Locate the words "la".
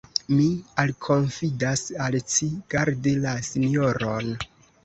3.27-3.37